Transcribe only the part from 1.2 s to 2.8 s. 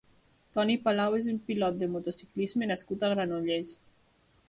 un pilot de motociclisme